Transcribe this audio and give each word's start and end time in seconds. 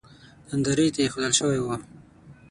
نندارې 0.49 0.85
ته 0.95 0.99
اېښودل 1.03 1.33
شوی 1.39 1.59
و. 1.61 1.67